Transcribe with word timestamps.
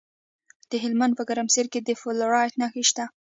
د 0.69 0.71
هلمند 0.83 1.13
په 1.17 1.23
ګرمسیر 1.29 1.65
کې 1.73 1.79
د 1.83 1.89
فلورایټ 2.01 2.53
نښې 2.61 2.83
شته. 2.89 3.05